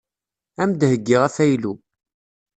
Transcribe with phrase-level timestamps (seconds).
[0.61, 1.73] Ad am-d-heyyiɣ afaylu.